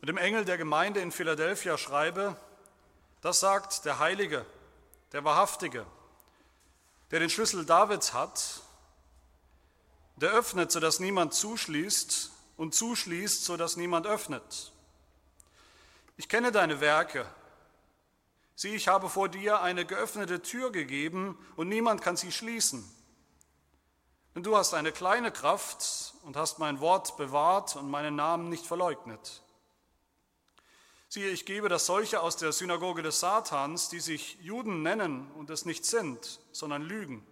[0.00, 2.36] Und dem Engel der Gemeinde in Philadelphia schreibe,
[3.20, 4.46] das sagt der Heilige,
[5.12, 5.84] der Wahrhaftige,
[7.10, 8.62] der den Schlüssel Davids hat,
[10.16, 14.72] der öffnet, sodass niemand zuschließt und zuschließt, sodass niemand öffnet.
[16.16, 17.26] Ich kenne deine Werke.
[18.54, 22.88] Sieh, ich habe vor dir eine geöffnete Tür gegeben und niemand kann sie schließen.
[24.34, 28.66] Denn du hast eine kleine Kraft und hast mein Wort bewahrt und meinen Namen nicht
[28.66, 29.42] verleugnet.
[31.12, 35.50] Siehe, ich gebe, dass solche aus der Synagoge des Satans, die sich Juden nennen und
[35.50, 37.26] es nicht sind, sondern lügen.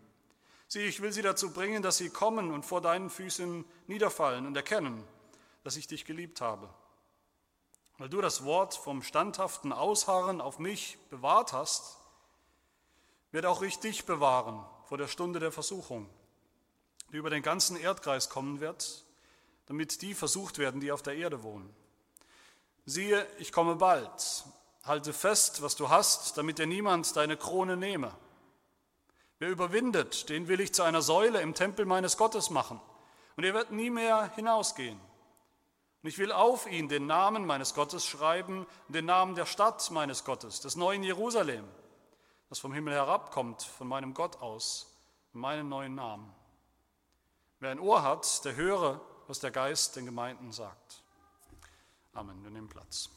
[0.67, 4.57] Siehe, ich will sie dazu bringen, dass sie kommen und vor deinen Füßen niederfallen und
[4.57, 5.05] erkennen,
[5.63, 6.69] dass ich dich geliebt habe.
[7.99, 11.99] Weil du das Wort vom standhaften Ausharren auf mich bewahrt hast,
[13.31, 16.11] wird auch ich dich bewahren vor der Stunde der Versuchung,
[17.13, 19.05] die über den ganzen Erdkreis kommen wird,
[19.67, 21.73] damit die versucht werden, die auf der Erde wohnen.
[22.89, 24.45] Siehe, ich komme bald.
[24.83, 28.17] Halte fest, was du hast, damit dir niemand deine Krone nehme.
[29.39, 32.81] Wer überwindet, den will ich zu einer Säule im Tempel meines Gottes machen,
[33.37, 34.99] und er wird nie mehr hinausgehen.
[36.03, 39.91] Und ich will auf ihn den Namen meines Gottes schreiben und den Namen der Stadt
[39.91, 41.69] meines Gottes, des neuen Jerusalem,
[42.49, 44.95] das vom Himmel herabkommt, von meinem Gott aus,
[45.35, 46.35] meinen neuen Namen.
[47.61, 51.03] Wer ein Ohr hat, der höre, was der Geist den Gemeinden sagt.
[52.19, 52.43] Amen.
[52.43, 53.11] Wir nehmen Platz.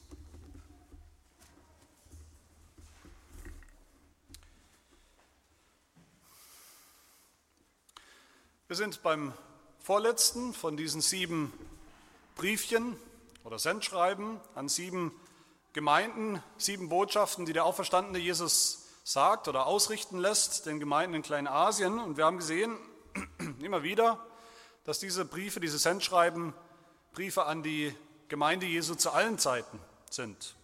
[8.68, 9.34] Wir sind beim
[9.80, 11.52] vorletzten von diesen sieben
[12.36, 12.96] Briefchen
[13.44, 15.12] oder Sendschreiben an sieben
[15.74, 21.98] Gemeinden, sieben Botschaften, die der auferstandene Jesus sagt oder ausrichten lässt, den Gemeinden in Kleinasien.
[21.98, 22.78] Und wir haben gesehen,
[23.64, 24.24] immer wieder,
[24.84, 26.54] dass diese Briefe, diese Sendschreiben,
[27.14, 27.96] Briefe an die
[28.32, 29.78] Gemeinde Jesu zu allen Zeiten
[30.10, 30.56] sind.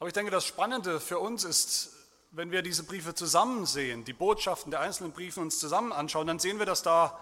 [0.00, 1.92] Aber ich denke, das Spannende für uns ist,
[2.32, 6.40] wenn wir diese Briefe zusammen sehen, die Botschaften der einzelnen Briefe uns zusammen anschauen, dann
[6.40, 7.18] sehen wir, dass da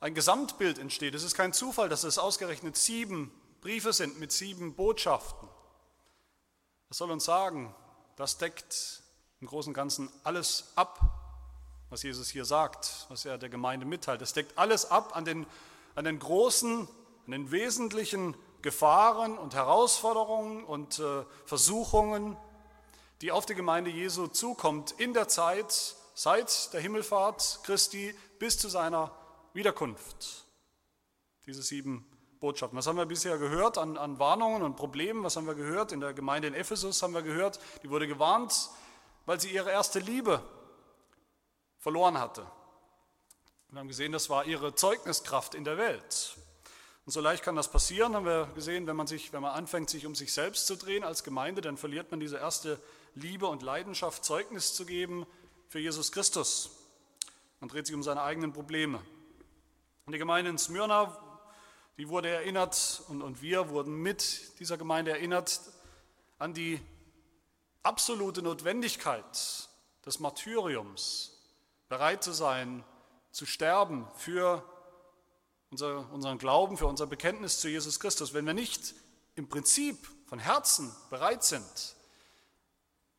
[0.00, 1.16] ein Gesamtbild entsteht.
[1.16, 5.48] Es ist kein Zufall, dass es ausgerechnet sieben Briefe sind mit sieben Botschaften.
[6.90, 7.74] Das soll uns sagen,
[8.14, 9.02] das deckt
[9.40, 11.00] im Großen und Ganzen alles ab,
[11.90, 14.22] was Jesus hier sagt, was er der Gemeinde mitteilt.
[14.22, 15.44] Es deckt alles ab an den
[15.94, 16.88] an den großen,
[17.26, 22.36] an den wesentlichen Gefahren und Herausforderungen und äh, Versuchungen,
[23.20, 28.68] die auf die Gemeinde Jesu zukommt in der Zeit seit der Himmelfahrt Christi bis zu
[28.68, 29.10] seiner
[29.52, 30.46] Wiederkunft.
[31.46, 32.06] Diese sieben
[32.40, 32.78] Botschaften.
[32.78, 35.24] Was haben wir bisher gehört an, an Warnungen und Problemen?
[35.24, 35.92] Was haben wir gehört?
[35.92, 38.70] In der Gemeinde in Ephesus haben wir gehört, die wurde gewarnt,
[39.26, 40.42] weil sie ihre erste Liebe
[41.78, 42.46] verloren hatte.
[43.74, 46.36] Wir haben gesehen, das war ihre Zeugniskraft in der Welt.
[47.06, 49.90] Und so leicht kann das passieren, haben wir gesehen, wenn man, sich, wenn man anfängt,
[49.90, 52.80] sich um sich selbst zu drehen als Gemeinde, dann verliert man diese erste
[53.16, 55.26] Liebe und Leidenschaft, Zeugnis zu geben
[55.66, 56.70] für Jesus Christus.
[57.58, 59.00] Man dreht sich um seine eigenen Probleme.
[60.06, 61.18] Und die Gemeinde in Smyrna,
[61.98, 65.60] die wurde erinnert und, und wir wurden mit dieser Gemeinde erinnert
[66.38, 66.80] an die
[67.82, 69.68] absolute Notwendigkeit
[70.06, 71.42] des Martyriums,
[71.88, 72.84] bereit zu sein,
[73.34, 74.62] zu sterben für
[75.70, 78.32] unser, unseren Glauben, für unser Bekenntnis zu Jesus Christus.
[78.32, 78.94] Wenn wir nicht
[79.34, 81.96] im Prinzip von Herzen bereit sind,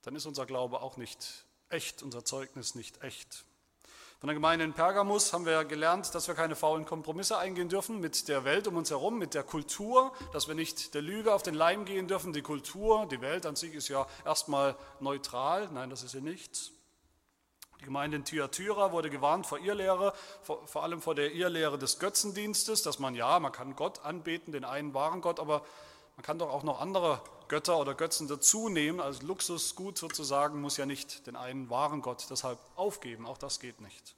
[0.04, 3.44] dann ist unser Glaube auch nicht echt, unser Zeugnis nicht echt.
[4.20, 8.00] Von der Gemeinde in Pergamus haben wir gelernt, dass wir keine faulen Kompromisse eingehen dürfen
[8.00, 11.44] mit der Welt um uns herum, mit der Kultur, dass wir nicht der Lüge auf
[11.44, 12.32] den Leim gehen dürfen.
[12.32, 15.70] Die Kultur, die Welt an sich ist ja erstmal neutral.
[15.74, 16.72] Nein, das ist sie nicht.
[17.86, 22.00] Die Gemeinde in Thyatira wurde gewarnt vor Irrlehre, vor, vor allem vor der Irrlehre des
[22.00, 25.64] Götzendienstes, dass man ja, man kann Gott anbeten, den einen wahren Gott, aber
[26.16, 30.78] man kann doch auch noch andere Götter oder Götzen dazu nehmen, als Luxusgut sozusagen, muss
[30.78, 34.16] ja nicht den einen wahren Gott deshalb aufgeben, auch das geht nicht.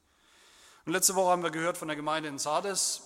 [0.85, 3.01] Und letzte Woche haben wir gehört von der Gemeinde in Sardes,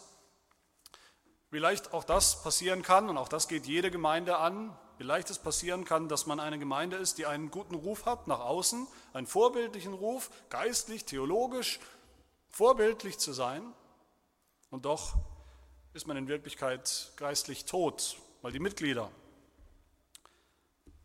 [1.49, 5.31] wie leicht auch das passieren kann, und auch das geht jede Gemeinde an, wie leicht
[5.31, 8.85] es passieren kann, dass man eine Gemeinde ist, die einen guten Ruf hat nach außen,
[9.13, 11.79] einen vorbildlichen Ruf, geistlich, theologisch,
[12.51, 13.63] vorbildlich zu sein.
[14.69, 15.15] Und doch
[15.93, 19.11] ist man in Wirklichkeit geistlich tot, weil die Mitglieder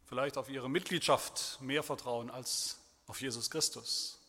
[0.05, 4.21] vielleicht auf ihre Mitgliedschaft mehr vertrauen als auf Jesus Christus.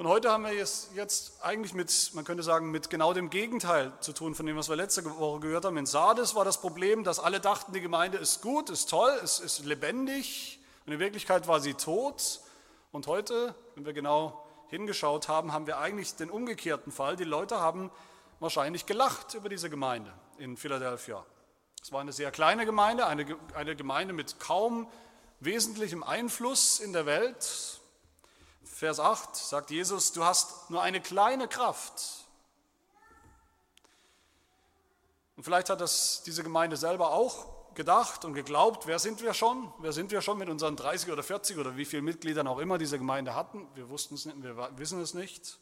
[0.00, 3.92] Und heute haben wir es jetzt eigentlich mit, man könnte sagen, mit genau dem Gegenteil
[4.00, 5.76] zu tun von dem, was wir letzte Woche gehört haben.
[5.76, 9.40] In Sardes war das Problem, dass alle dachten, die Gemeinde ist gut, ist toll, ist,
[9.40, 10.58] ist lebendig.
[10.86, 12.40] Und in Wirklichkeit war sie tot.
[12.92, 17.16] Und heute, wenn wir genau hingeschaut haben, haben wir eigentlich den umgekehrten Fall.
[17.16, 17.90] Die Leute haben
[18.38, 21.26] wahrscheinlich gelacht über diese Gemeinde in Philadelphia.
[21.82, 24.88] Es war eine sehr kleine Gemeinde, eine, eine Gemeinde mit kaum
[25.40, 27.79] wesentlichem Einfluss in der Welt.
[28.80, 32.24] Vers 8 sagt Jesus, du hast nur eine kleine Kraft.
[35.36, 39.70] Und vielleicht hat das diese Gemeinde selber auch gedacht und geglaubt, wer sind wir schon?
[39.80, 42.78] Wer sind wir schon mit unseren 30 oder 40 oder wie viele Mitgliedern auch immer
[42.78, 43.68] diese Gemeinde hatten?
[43.74, 45.58] Wir wussten es nicht, wir wissen es nicht.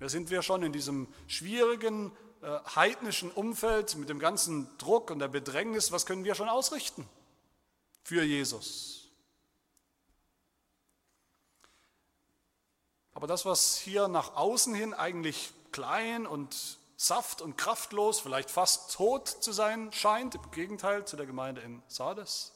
[0.00, 2.10] Wer sind wir schon in diesem schwierigen,
[2.42, 5.92] äh, heidnischen Umfeld mit dem ganzen Druck und der Bedrängnis?
[5.92, 7.08] Was können wir schon ausrichten
[8.02, 8.99] für Jesus?
[13.20, 18.94] Aber das, was hier nach außen hin eigentlich klein und saft und kraftlos, vielleicht fast
[18.94, 22.52] tot zu sein scheint, im Gegenteil zu der Gemeinde in Sardes,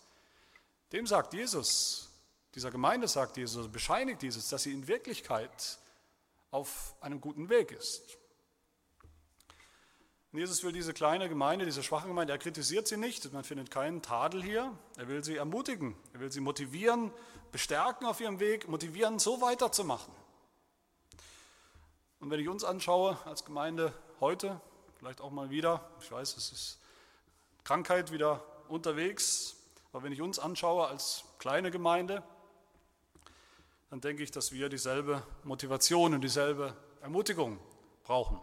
[0.92, 2.08] dem sagt Jesus,
[2.54, 5.76] dieser Gemeinde sagt Jesus, bescheinigt Jesus, dass sie in Wirklichkeit
[6.50, 8.16] auf einem guten Weg ist.
[10.32, 13.70] Und Jesus will diese kleine Gemeinde, diese schwache Gemeinde, er kritisiert sie nicht, man findet
[13.70, 17.12] keinen Tadel hier, er will sie ermutigen, er will sie motivieren,
[17.52, 20.23] bestärken auf ihrem Weg, motivieren, so weiterzumachen.
[22.24, 24.58] Und wenn ich uns anschaue als Gemeinde heute,
[24.96, 26.78] vielleicht auch mal wieder, ich weiß, es ist
[27.64, 29.56] Krankheit wieder unterwegs,
[29.92, 32.22] aber wenn ich uns anschaue als kleine Gemeinde,
[33.90, 37.58] dann denke ich, dass wir dieselbe Motivation und dieselbe Ermutigung
[38.04, 38.40] brauchen.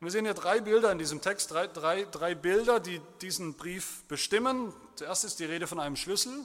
[0.00, 4.02] Wir sehen hier drei Bilder in diesem Text, drei, drei, drei Bilder, die diesen Brief
[4.08, 4.74] bestimmen.
[4.96, 6.40] Zuerst ist die Rede von einem Schlüssel,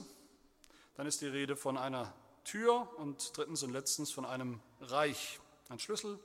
[0.94, 5.40] dann ist die Rede von einer Tür und drittens und letztens von einem Reich.
[5.68, 6.18] Ein Schlüssel,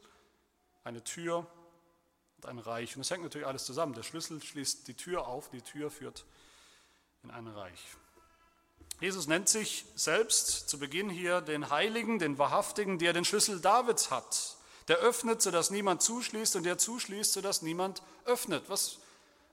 [0.84, 1.48] eine Tür
[2.38, 2.96] und ein Reich.
[2.96, 3.94] Und es hängt natürlich alles zusammen.
[3.94, 6.26] Der Schlüssel schließt die Tür auf, die Tür führt
[7.24, 7.80] in ein Reich.
[9.00, 14.10] Jesus nennt sich selbst zu Beginn hier den Heiligen, den Wahrhaftigen, der den Schlüssel Davids
[14.10, 14.58] hat.
[14.88, 18.64] Der öffnet, sodass niemand zuschließt und der zuschließt, sodass niemand öffnet.
[18.70, 18.98] Was,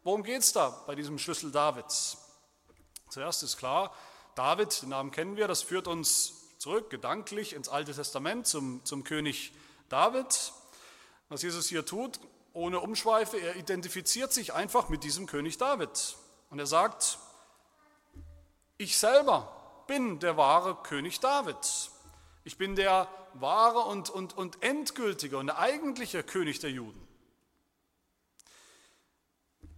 [0.02, 2.16] worum geht es da bei diesem Schlüssel Davids?
[3.10, 3.94] Zuerst ist klar,
[4.34, 9.04] David, den Namen kennen wir, das führt uns zurück gedanklich ins Alte Testament zum, zum
[9.04, 9.52] König
[9.90, 10.54] David.
[11.28, 12.18] Was Jesus hier tut,
[12.54, 16.16] ohne Umschweife, er identifiziert sich einfach mit diesem König David.
[16.48, 17.18] Und er sagt,
[18.78, 21.90] ich selber bin der wahre König David.
[22.44, 27.06] Ich bin der wahre und, und, und endgültige und eigentliche König der Juden.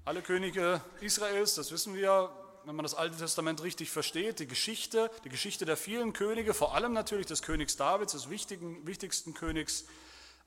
[0.05, 2.31] Alle Könige Israels, das wissen wir,
[2.67, 6.75] wenn man das Alte Testament richtig versteht, die Geschichte, die Geschichte der vielen Könige, vor
[6.75, 9.85] allem natürlich des Königs Davids, des wichtigen, wichtigsten Königs,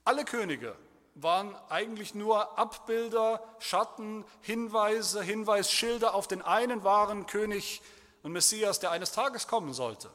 [0.04, 0.76] alle Könige
[1.16, 7.82] waren eigentlich nur Abbilder, Schatten, Hinweise, Hinweisschilder auf den einen wahren König
[8.22, 10.12] und Messias, der eines Tages kommen sollte.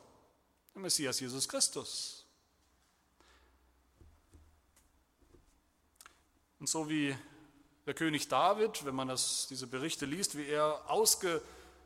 [0.74, 2.26] Der Messias Jesus Christus.
[6.60, 7.16] Und so wie
[7.86, 10.82] der König David, wenn man das, diese Berichte liest, wie er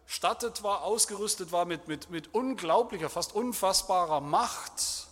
[0.09, 5.07] ausgestattet war, ausgerüstet war mit, mit, mit unglaublicher, fast unfassbarer Macht,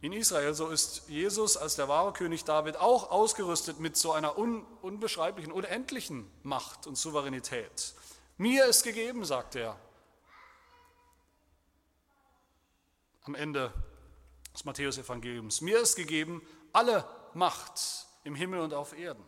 [0.00, 4.36] in Israel, so ist Jesus als der wahre König David auch ausgerüstet mit so einer
[4.36, 7.94] un, unbeschreiblichen, unendlichen Macht und Souveränität.
[8.36, 9.78] Mir ist gegeben, sagt er.
[13.22, 13.72] Am Ende
[14.52, 15.62] des Matthäusevangeliums.
[15.62, 16.42] Mir ist gegeben
[16.74, 19.24] alle Macht im Himmel und auf Erden.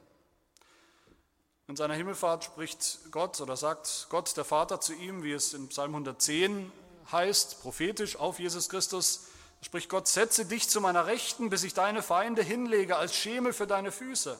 [1.68, 5.66] In seiner Himmelfahrt spricht Gott oder sagt Gott, der Vater, zu ihm, wie es in
[5.68, 6.70] Psalm 110
[7.10, 9.26] heißt, prophetisch auf Jesus Christus,
[9.60, 13.66] spricht Gott, setze dich zu meiner Rechten, bis ich deine Feinde hinlege als Schemel für
[13.66, 14.38] deine Füße.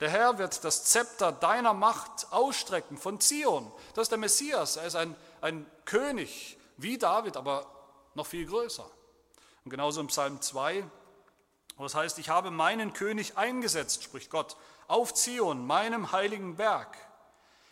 [0.00, 3.70] Der Herr wird das Zepter deiner Macht ausstrecken von Zion.
[3.94, 4.74] Das ist der Messias.
[4.74, 7.66] Er ist ein, ein König wie David, aber
[8.14, 8.90] noch viel größer.
[9.64, 10.84] Und genauso im Psalm 2,
[11.76, 14.56] wo es heißt, ich habe meinen König eingesetzt, spricht Gott,
[14.88, 16.96] auf Zion, meinem heiligen Berg.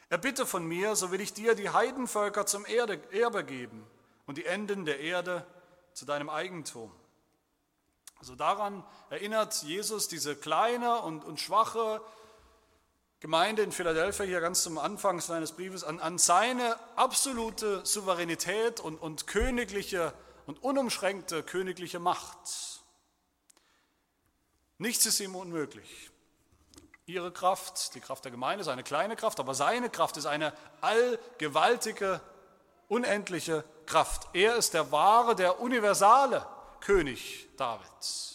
[0.09, 3.87] Er bitte von mir, so will ich dir die Heidenvölker zum Erbe geben
[4.26, 5.47] und die Enden der Erde
[5.92, 6.92] zu deinem Eigentum.
[8.18, 12.00] Also daran erinnert Jesus diese kleine und, und schwache
[13.21, 18.99] Gemeinde in Philadelphia hier ganz zum Anfang seines Briefes an, an seine absolute Souveränität und,
[18.99, 20.12] und königliche
[20.47, 22.83] und unumschränkte königliche Macht.
[24.78, 26.11] Nichts ist ihm unmöglich.
[27.06, 30.54] Ihre Kraft, die Kraft der Gemeinde, ist eine kleine Kraft, aber seine Kraft ist eine
[30.80, 32.20] allgewaltige,
[32.88, 34.28] unendliche Kraft.
[34.32, 36.46] Er ist der wahre, der universale
[36.80, 38.34] König Davids.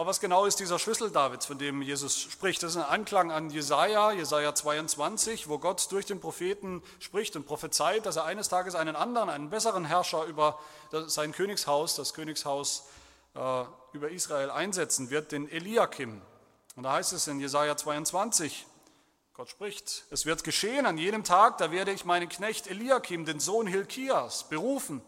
[0.00, 2.62] Aber was genau ist dieser Schlüssel Davids, von dem Jesus spricht?
[2.62, 7.44] Das ist ein Anklang an Jesaja, Jesaja 22, wo Gott durch den Propheten spricht und
[7.44, 10.58] prophezeit, dass er eines Tages einen anderen, einen besseren Herrscher über
[10.90, 12.86] sein Königshaus, das Königshaus
[13.34, 16.22] äh, über Israel einsetzen wird, den Eliakim.
[16.76, 18.66] Und da heißt es in Jesaja 22,
[19.34, 23.40] Gott spricht, es wird geschehen an jenem Tag, da werde ich meinen Knecht Eliakim, den
[23.40, 25.02] Sohn Hilkias, berufen.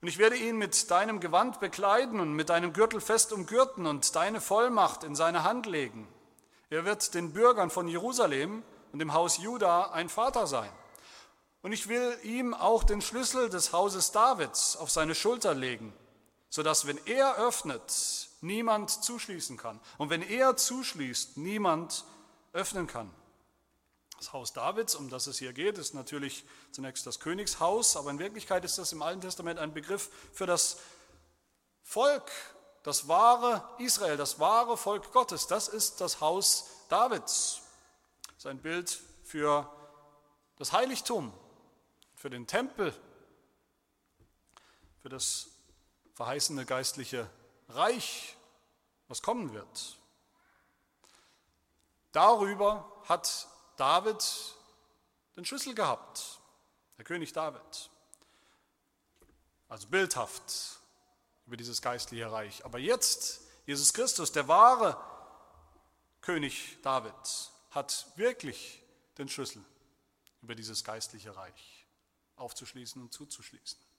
[0.00, 4.16] Und ich werde ihn mit deinem Gewand bekleiden und mit deinem Gürtel fest umgürten und
[4.16, 6.08] deine Vollmacht in seine Hand legen.
[6.70, 8.62] Er wird den Bürgern von Jerusalem
[8.92, 10.70] und dem Haus Juda ein Vater sein.
[11.62, 15.92] Und ich will ihm auch den Schlüssel des Hauses Davids auf seine Schulter legen,
[16.50, 19.80] sodass, wenn er öffnet, niemand zuschließen kann.
[19.98, 22.04] Und wenn er zuschließt, niemand
[22.52, 23.10] öffnen kann.
[24.18, 28.18] Das Haus Davids, um das es hier geht, ist natürlich zunächst das Königshaus, aber in
[28.18, 30.78] Wirklichkeit ist das im Alten Testament ein Begriff für das
[31.82, 32.30] Volk,
[32.82, 35.46] das wahre Israel, das wahre Volk Gottes.
[35.46, 37.62] Das ist das Haus Davids.
[38.26, 39.70] Das ist ein Bild für
[40.56, 41.32] das Heiligtum,
[42.14, 42.94] für den Tempel,
[45.00, 45.46] für das
[46.20, 47.30] verheißene geistliche
[47.70, 48.36] Reich,
[49.08, 49.96] was kommen wird.
[52.12, 53.48] Darüber hat
[53.78, 54.22] David
[55.34, 56.38] den Schlüssel gehabt,
[56.98, 57.88] der König David.
[59.70, 60.42] Also bildhaft
[61.46, 62.66] über dieses geistliche Reich.
[62.66, 65.02] Aber jetzt, Jesus Christus, der wahre
[66.20, 67.14] König David,
[67.70, 68.82] hat wirklich
[69.16, 69.64] den Schlüssel
[70.42, 71.86] über dieses geistliche Reich
[72.36, 73.89] aufzuschließen und zuzuschließen.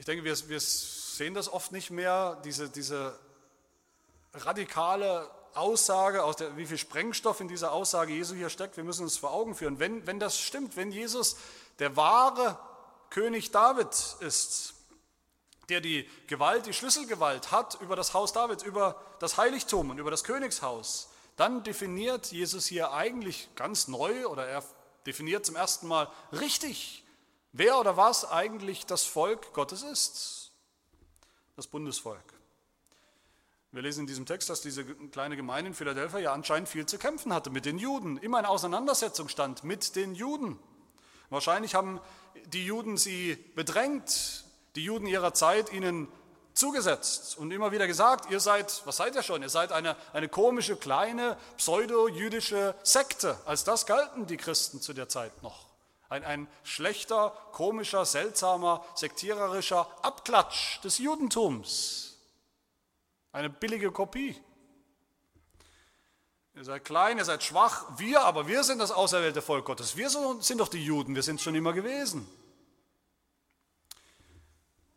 [0.00, 3.18] Ich denke, wir, wir sehen das oft nicht mehr, diese, diese
[4.32, 9.02] radikale Aussage, aus der, wie viel Sprengstoff in dieser Aussage Jesu hier steckt, wir müssen
[9.02, 9.78] uns vor Augen führen.
[9.78, 11.36] Wenn, wenn das stimmt, wenn Jesus
[11.80, 12.58] der wahre
[13.10, 13.88] König David
[14.20, 14.72] ist,
[15.68, 20.10] der die Gewalt, die Schlüsselgewalt hat über das Haus Davids, über das Heiligtum und über
[20.10, 24.64] das Königshaus, dann definiert Jesus hier eigentlich ganz neu oder er
[25.04, 26.99] definiert zum ersten Mal richtig,
[27.52, 30.52] wer oder was eigentlich das Volk Gottes ist,
[31.56, 32.24] das Bundesvolk.
[33.72, 36.98] Wir lesen in diesem Text, dass diese kleine Gemeinde in Philadelphia ja anscheinend viel zu
[36.98, 40.58] kämpfen hatte mit den Juden, immer in Auseinandersetzung stand mit den Juden.
[41.28, 42.00] Wahrscheinlich haben
[42.46, 46.08] die Juden sie bedrängt, die Juden ihrer Zeit ihnen
[46.52, 49.42] zugesetzt und immer wieder gesagt, ihr seid, was seid ihr schon?
[49.42, 53.38] Ihr seid eine, eine komische, kleine, pseudo-jüdische Sekte.
[53.44, 55.69] Als das galten die Christen zu der Zeit noch.
[56.10, 62.18] Ein, ein schlechter, komischer, seltsamer, sektiererischer Abklatsch des Judentums.
[63.32, 64.36] Eine billige Kopie.
[66.56, 69.96] Ihr seid klein, ihr seid schwach, wir aber, wir sind das auserwählte Volk Gottes.
[69.96, 72.28] Wir sind doch die Juden, wir sind schon immer gewesen.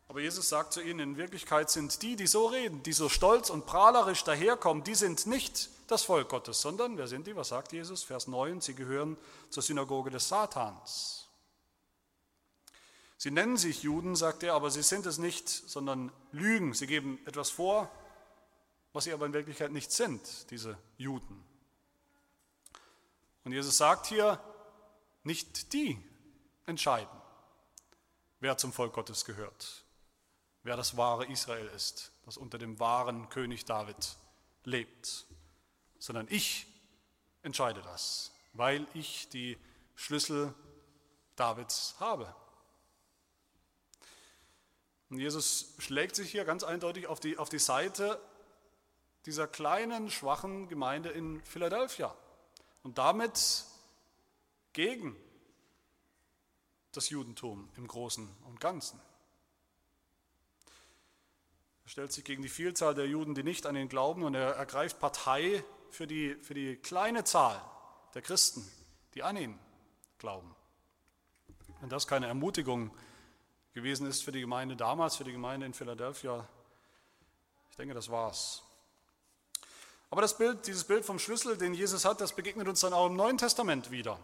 [0.08, 3.50] Aber Jesus sagt zu ihnen, in Wirklichkeit sind die, die so reden, die so stolz
[3.50, 7.36] und prahlerisch daherkommen, die sind nicht das Volk Gottes, sondern, wer sind die?
[7.36, 8.02] Was sagt Jesus?
[8.02, 9.16] Vers 9, sie gehören
[9.50, 11.28] zur Synagoge des Satans.
[13.16, 16.74] Sie nennen sich Juden, sagt er, aber sie sind es nicht, sondern lügen.
[16.74, 17.90] Sie geben etwas vor,
[18.92, 21.44] was sie aber in Wirklichkeit nicht sind, diese Juden.
[23.44, 24.40] Und Jesus sagt hier,
[25.22, 25.98] nicht die
[26.66, 27.20] entscheiden,
[28.40, 29.84] wer zum Volk Gottes gehört,
[30.62, 34.16] wer das wahre Israel ist, das unter dem wahren König David
[34.64, 35.26] lebt,
[36.04, 36.66] sondern ich
[37.40, 39.56] entscheide das, weil ich die
[39.94, 40.54] Schlüssel
[41.34, 42.34] Davids habe.
[45.08, 48.20] Und Jesus schlägt sich hier ganz eindeutig auf die, auf die Seite
[49.24, 52.14] dieser kleinen, schwachen Gemeinde in Philadelphia
[52.82, 53.64] und damit
[54.74, 55.16] gegen
[56.92, 59.00] das Judentum im Großen und Ganzen.
[61.84, 64.50] Er stellt sich gegen die Vielzahl der Juden, die nicht an ihn glauben, und er
[64.50, 65.64] ergreift Partei
[65.94, 67.60] für die, für die kleine Zahl
[68.14, 68.68] der Christen,
[69.14, 69.58] die an ihn
[70.18, 70.54] glauben.
[71.80, 72.90] Wenn das keine Ermutigung
[73.72, 76.46] gewesen ist für die Gemeinde damals, für die Gemeinde in Philadelphia,
[77.70, 78.62] ich denke, das war's.
[80.10, 83.06] Aber das Bild, dieses Bild vom Schlüssel, den Jesus hat, das begegnet uns dann auch
[83.06, 84.18] im Neuen Testament wieder.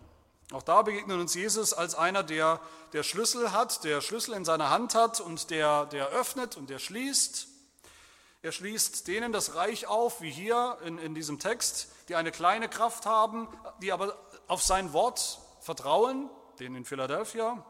[0.52, 2.60] Auch da begegnet uns Jesus als einer, der
[2.92, 6.78] der Schlüssel hat, der Schlüssel in seiner Hand hat und der, der öffnet und der
[6.78, 7.49] schließt.
[8.42, 12.68] Er schließt denen das Reich auf, wie hier in, in diesem Text, die eine kleine
[12.68, 13.48] Kraft haben,
[13.82, 14.16] die aber
[14.46, 17.62] auf sein Wort vertrauen, denen in Philadelphia.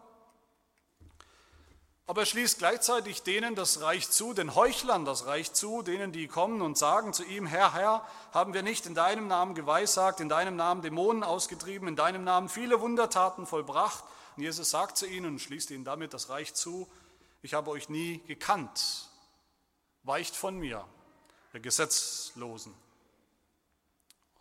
[2.06, 6.28] Aber er schließt gleichzeitig denen das Reich zu, den Heuchlern das Reich zu, denen, die
[6.28, 10.28] kommen und sagen zu ihm, Herr, Herr, haben wir nicht in deinem Namen geweissagt, in
[10.28, 14.04] deinem Namen Dämonen ausgetrieben, in deinem Namen viele Wundertaten vollbracht.
[14.36, 16.88] Und Jesus sagt zu ihnen und schließt ihnen damit das Reich zu,
[17.42, 19.09] ich habe euch nie gekannt,
[20.02, 20.84] weicht von mir,
[21.52, 22.74] der Gesetzlosen.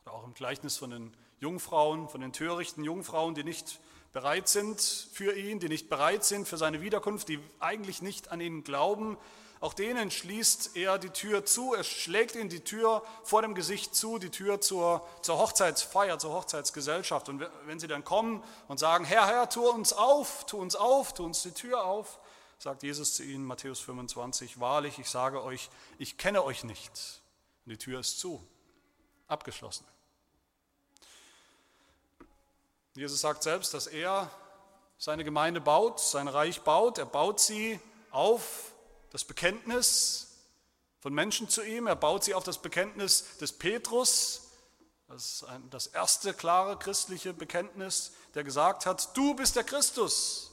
[0.04, 3.80] Oder auch im Gleichnis von den Jungfrauen, von den törichten Jungfrauen, die nicht
[4.12, 4.82] bereit sind
[5.14, 9.18] für ihn, die nicht bereit sind für seine Wiederkunft, die eigentlich nicht an ihn glauben,
[9.62, 13.94] auch denen schließt er die Tür zu, er schlägt ihnen die Tür vor dem Gesicht
[13.94, 17.28] zu, die Tür zur, zur Hochzeitsfeier, zur Hochzeitsgesellschaft.
[17.28, 21.14] Und wenn sie dann kommen und sagen, Herr, Herr, tu uns auf, tu uns auf,
[21.14, 22.20] tu uns die Tür auf,
[22.60, 27.22] sagt Jesus zu ihnen, Matthäus 25, wahrlich, ich sage euch, ich kenne euch nicht.
[27.66, 28.46] Und die Tür ist zu,
[29.28, 29.86] abgeschlossen.
[32.96, 34.30] Jesus sagt selbst, dass er
[34.98, 36.98] seine Gemeinde baut, sein Reich baut.
[36.98, 37.80] Er baut sie
[38.12, 38.74] auf
[39.12, 40.28] das Bekenntnis
[41.00, 41.88] von Menschen zu ihm.
[41.88, 44.50] Er baut sie auf das Bekenntnis des Petrus.
[45.08, 50.49] Das ist das erste klare christliche Bekenntnis, der gesagt hat, du bist der Christus,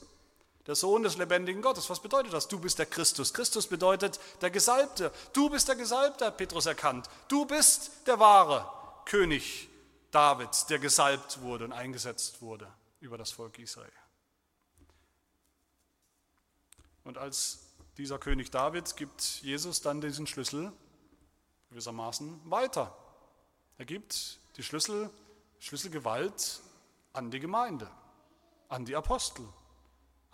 [0.67, 1.89] der Sohn des lebendigen Gottes.
[1.89, 2.47] Was bedeutet das?
[2.47, 3.33] Du bist der Christus.
[3.33, 5.11] Christus bedeutet der Gesalbte.
[5.33, 7.09] Du bist der Gesalbte, hat Petrus erkannt.
[7.29, 8.69] Du bist der wahre
[9.05, 9.69] König
[10.11, 12.67] Davids, der gesalbt wurde und eingesetzt wurde
[12.99, 13.91] über das Volk Israel.
[17.05, 17.59] Und als
[17.97, 20.73] dieser König David gibt Jesus dann diesen Schlüssel
[21.69, 22.95] gewissermaßen weiter.
[23.77, 25.09] Er gibt die Schlüssel,
[25.59, 26.61] Schlüsselgewalt
[27.13, 27.89] an die Gemeinde,
[28.67, 29.47] an die Apostel,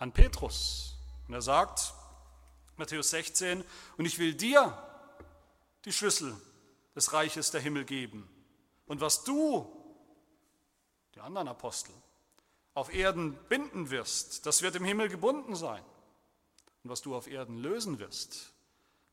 [0.04, 0.98] an Petrus.
[1.26, 1.94] Und er sagt,
[2.76, 3.64] Matthäus 16,
[3.96, 4.76] und ich will dir
[5.86, 6.36] die Schlüssel
[6.94, 8.28] des Reiches der Himmel geben.
[8.84, 9.66] Und was du,
[11.14, 11.94] die anderen Apostel,
[12.74, 15.82] auf Erden binden wirst, das wird im Himmel gebunden sein.
[16.82, 18.52] Und was du auf Erden lösen wirst,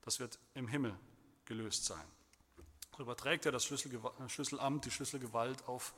[0.01, 0.93] das wird im Himmel
[1.45, 2.05] gelöst sein.
[2.97, 5.93] So überträgt er das Schlüsselamt, die Schlüsselgewalt auf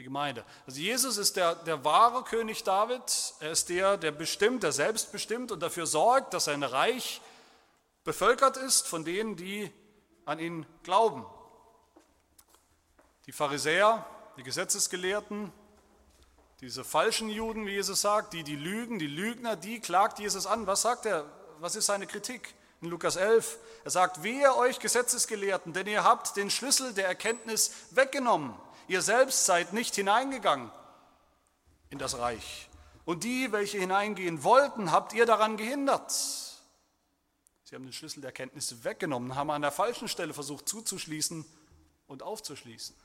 [0.00, 0.46] die Gemeinde.
[0.66, 3.02] Also Jesus ist der, der wahre König David.
[3.40, 7.20] Er ist der, der bestimmt, der selbst bestimmt und dafür sorgt, dass sein Reich
[8.02, 9.70] bevölkert ist von denen, die
[10.24, 11.26] an ihn glauben.
[13.26, 14.06] Die Pharisäer,
[14.38, 15.52] die Gesetzesgelehrten,
[16.62, 20.66] diese falschen Juden, wie Jesus sagt, die, die lügen, die Lügner, die klagt Jesus an.
[20.66, 21.26] Was sagt er?
[21.58, 22.54] Was ist seine Kritik?
[22.80, 27.72] In Lukas 11, er sagt, wehe euch Gesetzesgelehrten, denn ihr habt den Schlüssel der Erkenntnis
[27.90, 28.54] weggenommen.
[28.90, 30.68] Ihr selbst seid nicht hineingegangen
[31.90, 32.68] in das Reich.
[33.04, 36.10] Und die, welche hineingehen wollten, habt ihr daran gehindert.
[36.10, 41.44] Sie haben den Schlüssel der Erkenntnis weggenommen, haben an der falschen Stelle versucht zuzuschließen
[42.08, 42.96] und aufzuschließen.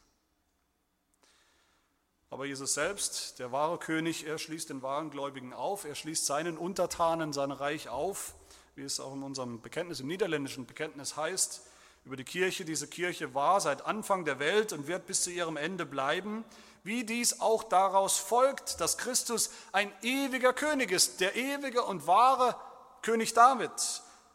[2.31, 6.57] Aber Jesus selbst, der wahre König, er schließt den wahren Gläubigen auf, er schließt seinen
[6.57, 8.33] Untertanen sein Reich auf,
[8.73, 11.61] wie es auch in unserem Bekenntnis, im niederländischen Bekenntnis heißt,
[12.05, 12.63] über die Kirche.
[12.63, 16.45] Diese Kirche war seit Anfang der Welt und wird bis zu ihrem Ende bleiben,
[16.83, 22.55] wie dies auch daraus folgt, dass Christus ein ewiger König ist, der ewige und wahre
[23.01, 23.71] König David,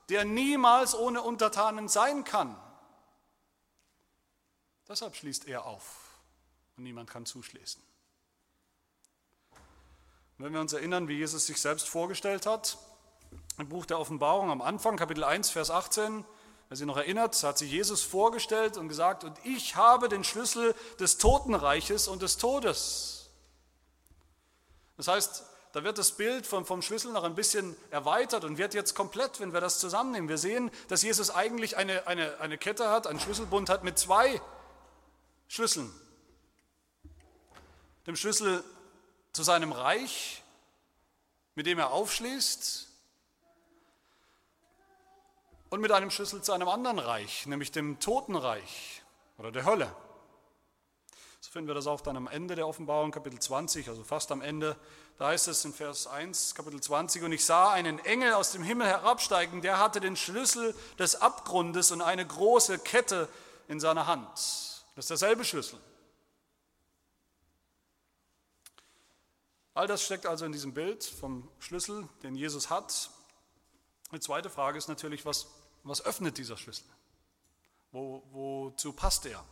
[0.08, 2.56] der niemals ohne Untertanen sein kann.
[4.88, 5.84] Deshalb schließt er auf
[6.76, 7.80] und niemand kann zuschließen.
[10.38, 12.78] Wenn wir uns erinnern, wie Jesus sich selbst vorgestellt hat,
[13.58, 16.24] im Buch der Offenbarung am Anfang, Kapitel 1, Vers 18,
[16.70, 20.74] wer sich noch erinnert, hat sich Jesus vorgestellt und gesagt, und ich habe den Schlüssel
[20.98, 23.28] des Totenreiches und des Todes.
[24.96, 28.72] Das heißt, da wird das Bild vom, vom Schlüssel noch ein bisschen erweitert und wird
[28.72, 30.30] jetzt komplett, wenn wir das zusammennehmen.
[30.30, 34.40] Wir sehen, dass Jesus eigentlich eine, eine, eine Kette hat, einen Schlüsselbund hat mit zwei
[35.48, 35.92] Schlüsseln
[38.10, 38.64] dem Schlüssel
[39.32, 40.42] zu seinem Reich,
[41.54, 42.88] mit dem er aufschließt,
[45.70, 49.02] und mit einem Schlüssel zu einem anderen Reich, nämlich dem Totenreich
[49.38, 49.94] oder der Hölle.
[51.40, 54.42] So finden wir das auch dann am Ende der Offenbarung, Kapitel 20, also fast am
[54.42, 54.76] Ende.
[55.16, 58.62] Da heißt es in Vers 1, Kapitel 20, und ich sah einen Engel aus dem
[58.62, 63.28] Himmel herabsteigen, der hatte den Schlüssel des Abgrundes und eine große Kette
[63.68, 64.28] in seiner Hand.
[64.96, 65.78] Das ist derselbe Schlüssel.
[69.72, 73.10] All das steckt also in diesem Bild vom Schlüssel, den Jesus hat.
[74.12, 75.46] Die zweite Frage ist natürlich, was,
[75.82, 76.86] was öffnet dieser Schlüssel?
[77.92, 79.44] Wo, wozu passt er?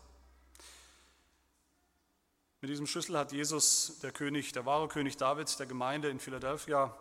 [2.60, 6.96] Mit diesem Schlüssel hat Jesus, der König, der wahre König David der Gemeinde in Philadelphia,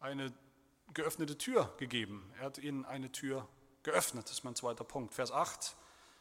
[0.00, 0.32] eine
[0.94, 2.32] geöffnete Tür gegeben.
[2.38, 3.46] Er hat ihnen eine Tür
[3.82, 4.24] geöffnet.
[4.24, 5.14] Das ist mein zweiter Punkt.
[5.14, 5.76] Vers 8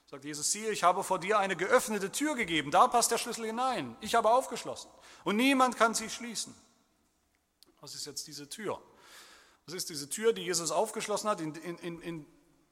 [0.08, 2.72] sagt Jesus, siehe, ich habe vor dir eine geöffnete Tür gegeben.
[2.72, 3.96] Da passt der Schlüssel hinein.
[4.02, 4.92] Ich habe aufgeschlossen.
[5.24, 6.54] Und niemand kann sie schließen.
[7.80, 8.82] Was ist jetzt diese Tür?
[9.66, 12.26] Was ist diese Tür, die Jesus aufgeschlossen hat, in, in, in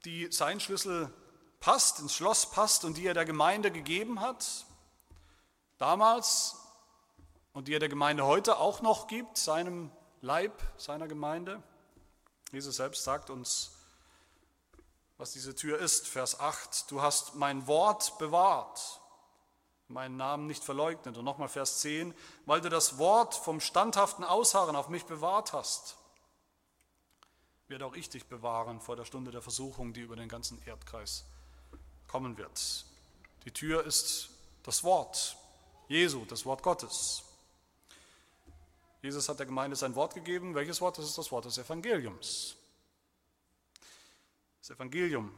[0.04, 1.12] die sein Schlüssel
[1.60, 4.66] passt, ins Schloss passt und die er der Gemeinde gegeben hat?
[5.78, 6.56] Damals
[7.52, 11.62] und die er der Gemeinde heute auch noch gibt, seinem Leib, seiner Gemeinde.
[12.50, 13.72] Jesus selbst sagt uns,
[15.18, 16.08] was diese Tür ist.
[16.08, 19.02] Vers 8, du hast mein Wort bewahrt
[19.92, 21.16] meinen Namen nicht verleugnet.
[21.16, 22.14] Und nochmal Vers 10,
[22.46, 25.96] weil du das Wort vom standhaften Ausharren auf mich bewahrt hast.
[27.72, 31.24] Werde auch ich dich bewahren vor der Stunde der Versuchung, die über den ganzen Erdkreis
[32.06, 32.84] kommen wird.
[33.46, 34.28] Die Tür ist
[34.62, 35.38] das Wort
[35.88, 37.24] Jesu, das Wort Gottes.
[39.00, 40.54] Jesus hat der Gemeinde sein Wort gegeben.
[40.54, 40.98] Welches Wort?
[40.98, 42.56] Das ist das Wort des Evangeliums.
[44.60, 45.32] Das Evangelium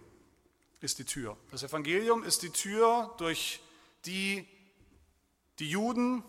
[0.81, 1.37] ist die Tür.
[1.53, 3.61] Das Evangelium ist die Tür, durch
[4.07, 4.47] die
[5.61, 6.25] die Juden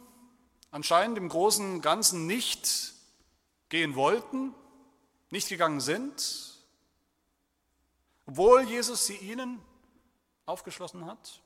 [0.70, 2.94] anscheinend im Großen Ganzen nicht
[3.70, 4.54] gehen wollten,
[5.36, 6.56] nicht gegangen sind,
[8.26, 9.62] obwohl Jesus sie ihnen
[10.46, 11.42] aufgeschlossen hat.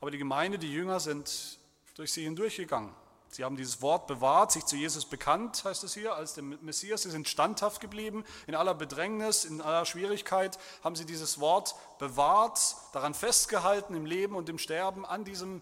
[0.00, 1.58] Aber die Gemeinde, die Jünger sind
[1.94, 2.94] durch sie hindurchgegangen.
[3.30, 7.02] Sie haben dieses Wort bewahrt, sich zu Jesus bekannt, heißt es hier, als dem Messias.
[7.02, 8.24] Sie sind standhaft geblieben.
[8.46, 14.34] In aller Bedrängnis, in aller Schwierigkeit haben sie dieses Wort bewahrt, daran festgehalten im Leben
[14.34, 15.60] und im Sterben an diesem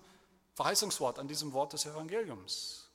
[0.54, 2.85] Verheißungswort, an diesem Wort des Evangeliums.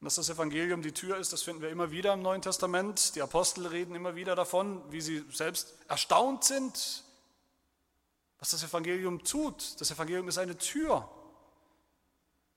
[0.00, 3.14] Und dass das Evangelium die Tür ist, das finden wir immer wieder im Neuen Testament.
[3.16, 7.04] Die Apostel reden immer wieder davon, wie sie selbst erstaunt sind,
[8.38, 9.80] was das Evangelium tut.
[9.80, 11.08] Das Evangelium ist eine Tür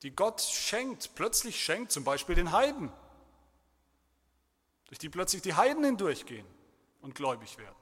[0.03, 2.91] die Gott schenkt, plötzlich schenkt, zum Beispiel den Heiden,
[4.87, 6.45] durch die plötzlich die Heiden hindurchgehen
[7.01, 7.75] und gläubig werden.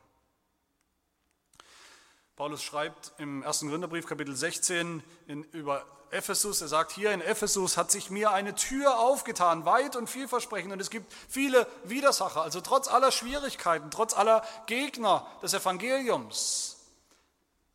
[2.41, 3.59] Paulus schreibt im 1.
[3.59, 8.55] Gründerbrief Kapitel 16 in, über Ephesus, er sagt hier, in Ephesus hat sich mir eine
[8.55, 14.15] Tür aufgetan, weit und vielversprechend, und es gibt viele Widersacher, also trotz aller Schwierigkeiten, trotz
[14.15, 16.77] aller Gegner des Evangeliums.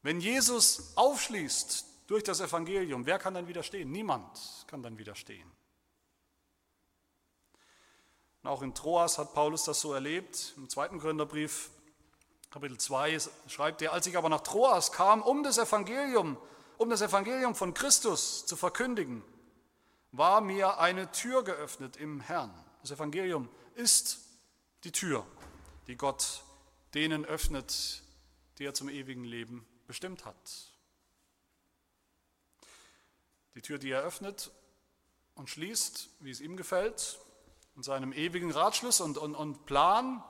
[0.03, 3.07] Wenn Jesus aufschließt, durch das Evangelium.
[3.07, 3.93] Wer kann dann widerstehen?
[3.93, 4.27] Niemand
[4.67, 5.49] kann dann widerstehen.
[8.43, 10.55] Und auch in Troas hat Paulus das so erlebt.
[10.57, 11.71] Im zweiten Gründerbrief,
[12.51, 16.37] Kapitel 2, schreibt er, als ich aber nach Troas kam, um das Evangelium,
[16.79, 19.23] um das Evangelium von Christus zu verkündigen,
[20.13, 22.53] war mir eine Tür geöffnet im Herrn.
[22.81, 24.21] Das Evangelium ist
[24.85, 25.27] die Tür,
[25.87, 26.43] die Gott
[26.95, 28.03] denen öffnet,
[28.59, 30.71] die er zum ewigen Leben bestimmt hat.
[33.55, 34.51] Die Tür, die er öffnet
[35.35, 37.19] und schließt, wie es ihm gefällt,
[37.77, 40.23] in seinem ewigen Ratschluss und, und, und Plan.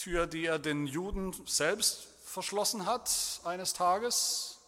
[0.00, 4.58] Tür, die er den Juden selbst verschlossen hat eines Tages,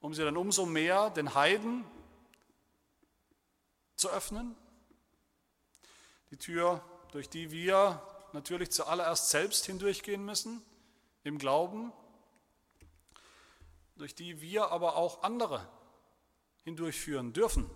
[0.00, 1.84] um sie dann umso mehr den Heiden
[3.94, 4.56] zu öffnen.
[6.32, 10.60] Die Tür, durch die wir natürlich zuallererst selbst hindurchgehen müssen,
[11.22, 11.92] im Glauben,
[13.94, 15.68] durch die wir aber auch andere
[16.64, 17.70] hindurchführen dürfen,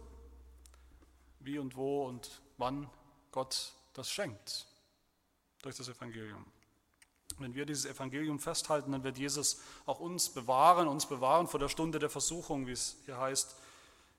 [1.38, 2.90] wie und wo und wann
[3.31, 4.66] Gott das schenkt,
[5.62, 6.45] durch das Evangelium.
[7.42, 11.68] Wenn wir dieses Evangelium festhalten, dann wird Jesus auch uns bewahren, uns bewahren vor der
[11.68, 13.57] Stunde der Versuchung, wie es hier heißt,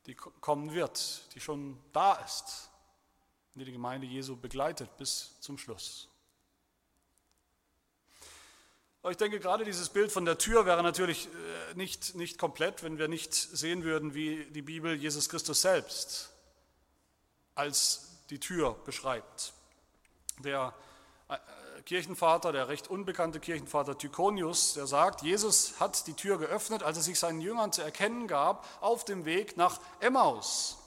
[0.06, 2.70] die kommen wird, die schon da ist,
[3.56, 6.10] die die Gemeinde Jesu begleitet bis zum Schluss.
[9.04, 12.84] Aber ich denke, gerade dieses Bild von der Tür wäre natürlich äh, nicht, nicht komplett,
[12.84, 16.32] wenn wir nicht sehen würden, wie die Bibel Jesus Christus selbst
[17.54, 19.52] als die Tür beschreibt.
[20.40, 20.74] Der
[21.28, 21.36] äh,
[21.86, 27.04] Kirchenvater, der recht unbekannte Kirchenvater Tykonius, der sagt, Jesus hat die Tür geöffnet, als er
[27.04, 30.78] sich seinen Jüngern zu erkennen gab, auf dem Weg nach Emmaus,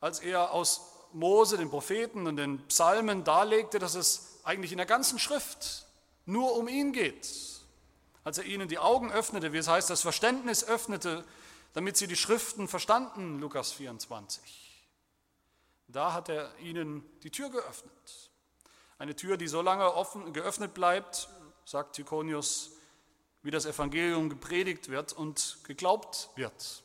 [0.00, 4.86] als er aus Mose, den Propheten und den Psalmen darlegte, dass es eigentlich in der
[4.86, 5.86] ganzen Schrift
[6.26, 7.54] nur um ihn geht
[8.24, 11.24] als er ihnen die Augen öffnete, wie es heißt, das Verständnis öffnete,
[11.74, 14.88] damit sie die Schriften verstanden, Lukas 24.
[15.88, 18.30] Da hat er ihnen die Tür geöffnet.
[18.98, 21.28] Eine Tür, die so lange offen, geöffnet bleibt,
[21.64, 22.70] sagt Tykonius,
[23.42, 26.82] wie das Evangelium gepredigt wird und geglaubt wird.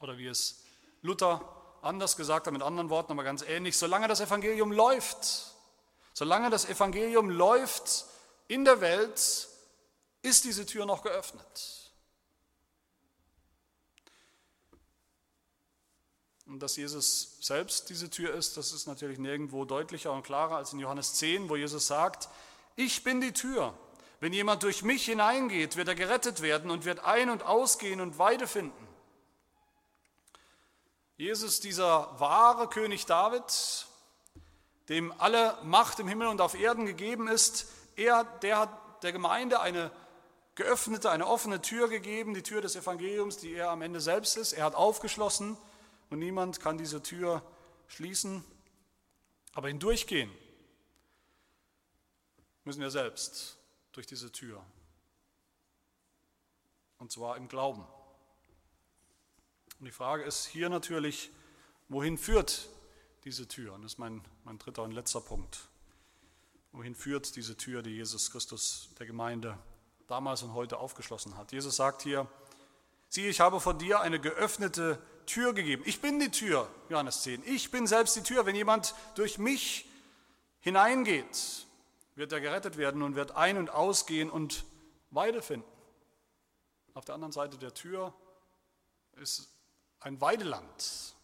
[0.00, 0.62] Oder wie es
[1.02, 1.40] Luther
[1.82, 5.54] anders gesagt hat, mit anderen Worten, aber ganz ähnlich, solange das Evangelium läuft,
[6.12, 8.06] solange das Evangelium läuft
[8.48, 9.48] in der Welt,
[10.22, 11.83] ist diese Tür noch geöffnet.
[16.46, 20.72] Und dass Jesus selbst diese Tür ist, das ist natürlich nirgendwo deutlicher und klarer als
[20.72, 22.28] in Johannes 10, wo Jesus sagt,
[22.76, 23.74] ich bin die Tür.
[24.20, 28.18] Wenn jemand durch mich hineingeht, wird er gerettet werden und wird ein- und ausgehen und
[28.18, 28.88] Weide finden.
[31.16, 33.86] Jesus, dieser wahre König David,
[34.88, 39.60] dem alle Macht im Himmel und auf Erden gegeben ist, er, der hat der Gemeinde
[39.60, 39.90] eine
[40.56, 44.52] geöffnete, eine offene Tür gegeben, die Tür des Evangeliums, die er am Ende selbst ist.
[44.52, 45.56] Er hat aufgeschlossen
[46.10, 47.42] und niemand kann diese Tür
[47.88, 48.44] schließen.
[49.54, 50.30] Aber hindurchgehen
[52.64, 53.56] müssen wir selbst
[53.92, 54.64] durch diese Tür.
[56.98, 57.86] Und zwar im Glauben.
[59.78, 61.30] Und die Frage ist hier natürlich,
[61.88, 62.68] wohin führt
[63.24, 63.74] diese Tür?
[63.74, 65.68] Und das ist mein, mein dritter und letzter Punkt.
[66.72, 69.58] Wohin führt diese Tür, die Jesus Christus der Gemeinde
[70.08, 71.52] damals und heute aufgeschlossen hat?
[71.52, 72.26] Jesus sagt hier,
[73.08, 75.82] siehe, ich habe von dir eine geöffnete Tür gegeben.
[75.86, 77.42] Ich bin die Tür, Johannes 10.
[77.46, 78.46] Ich bin selbst die Tür.
[78.46, 79.86] Wenn jemand durch mich
[80.60, 81.66] hineingeht,
[82.14, 84.64] wird er gerettet werden und wird ein- und ausgehen und
[85.10, 85.68] Weide finden.
[86.94, 88.14] Auf der anderen Seite der Tür
[89.16, 89.48] ist
[90.00, 91.14] ein Weideland.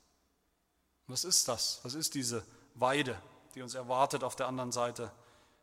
[1.07, 1.81] Was ist das?
[1.83, 3.21] Was ist diese Weide,
[3.55, 5.13] die uns erwartet auf der anderen Seite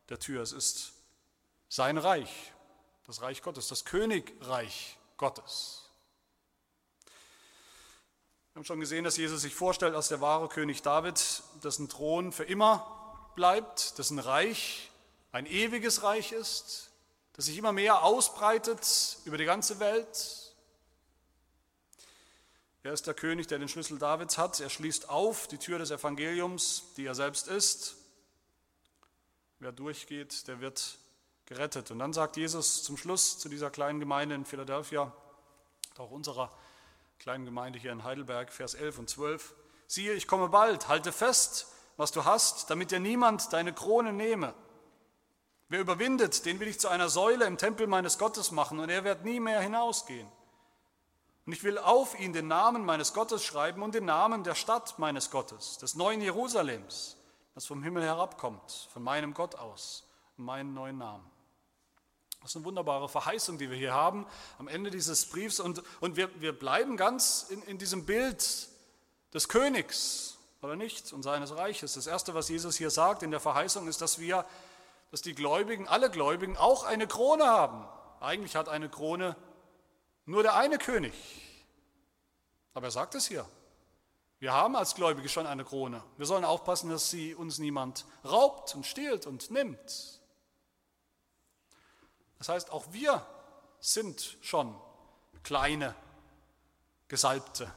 [0.10, 0.42] der Tür?
[0.42, 0.94] Es ist
[1.70, 2.54] sein Reich,
[3.06, 5.87] das Reich Gottes, das Königreich Gottes.
[8.58, 12.32] Wir haben schon gesehen, dass Jesus sich vorstellt als der wahre König David, dessen Thron
[12.32, 14.90] für immer bleibt, dessen Reich
[15.32, 16.90] ein ewiges Reich ist,
[17.34, 20.56] das sich immer mehr ausbreitet über die ganze Welt.
[22.82, 24.60] Er ist der König, der den Schlüssel Davids hat.
[24.60, 27.96] Er schließt auf die Tür des Evangeliums, die er selbst ist.
[29.60, 30.98] Wer durchgeht, der wird
[31.46, 31.92] gerettet.
[31.92, 35.14] Und dann sagt Jesus zum Schluss zu dieser kleinen Gemeinde in Philadelphia,
[36.00, 36.52] auch unserer
[37.20, 39.56] kleinen Gemeinde hier in Heidelberg, Vers 11 und 12,
[39.88, 44.54] siehe, ich komme bald, halte fest, was du hast, damit dir niemand deine Krone nehme.
[45.70, 49.04] Wer überwindet, den will ich zu einer Säule im Tempel meines Gottes machen und er
[49.04, 50.28] wird nie mehr hinausgehen.
[51.46, 55.00] Und ich will auf ihn den Namen meines Gottes schreiben und den Namen der Stadt
[55.00, 57.18] meines Gottes, des neuen Jerusalems,
[57.56, 61.37] das vom Himmel herabkommt, von meinem Gott aus, meinen neuen Namen.
[62.48, 64.26] Das ist eine wunderbare Verheißung, die wir hier haben
[64.58, 65.60] am Ende dieses Briefs.
[65.60, 68.70] Und, und wir, wir bleiben ganz in, in diesem Bild
[69.34, 71.96] des Königs, oder nicht, und seines Reiches.
[71.96, 74.46] Das Erste, was Jesus hier sagt in der Verheißung, ist, dass wir,
[75.12, 77.86] dass die Gläubigen, alle Gläubigen auch eine Krone haben.
[78.22, 79.36] Eigentlich hat eine Krone
[80.24, 81.14] nur der eine König.
[82.74, 83.46] Aber er sagt es hier.
[84.40, 86.02] Wir haben als Gläubige schon eine Krone.
[86.16, 90.18] Wir sollen aufpassen, dass sie uns niemand raubt und stiehlt und nimmt.
[92.38, 93.26] Das heißt, auch wir
[93.80, 94.76] sind schon
[95.44, 95.96] kleine
[97.08, 97.72] Gesalbte,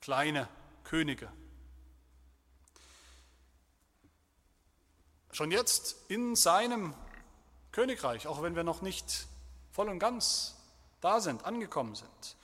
[0.00, 0.48] kleine
[0.84, 1.30] Könige.
[5.30, 6.94] Schon jetzt in seinem
[7.72, 9.26] Königreich, auch wenn wir noch nicht
[9.70, 10.56] voll und ganz
[11.00, 12.36] da sind, angekommen sind.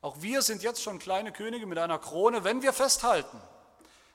[0.00, 3.40] Auch wir sind jetzt schon kleine Könige mit einer Krone, wenn wir festhalten,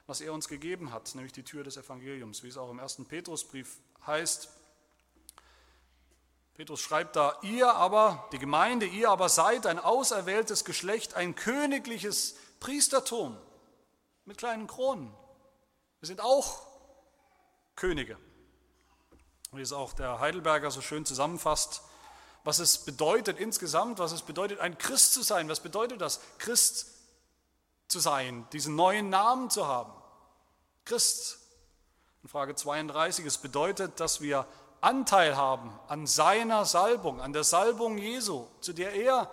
[0.07, 3.05] was er uns gegeben hat, nämlich die Tür des Evangeliums, wie es auch im ersten
[3.05, 4.49] Petrusbrief heißt.
[6.61, 12.35] Petrus schreibt da, ihr aber, die Gemeinde, ihr aber seid ein auserwähltes Geschlecht, ein königliches
[12.59, 13.35] Priestertum
[14.25, 15.11] mit kleinen Kronen.
[16.01, 16.59] Wir sind auch
[17.75, 18.15] Könige.
[19.51, 21.81] Wie es auch der Heidelberger so schön zusammenfasst,
[22.43, 25.49] was es bedeutet insgesamt, was es bedeutet, ein Christ zu sein.
[25.49, 26.85] Was bedeutet das, Christ
[27.87, 29.93] zu sein, diesen neuen Namen zu haben?
[30.85, 31.39] Christ.
[32.21, 34.45] In Frage 32, es bedeutet, dass wir
[34.81, 39.31] Anteil haben an seiner Salbung, an der Salbung Jesu, zu der er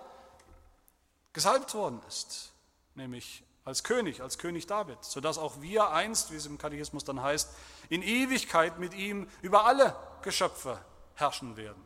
[1.33, 2.53] gesalbt worden ist,
[2.95, 7.23] nämlich als König, als König David, sodass auch wir einst, wie es im Katechismus dann
[7.23, 7.51] heißt,
[7.89, 10.79] in Ewigkeit mit ihm über alle Geschöpfe
[11.15, 11.83] herrschen werden.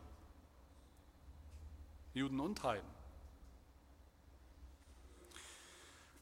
[2.15, 2.89] Juden und Heiden.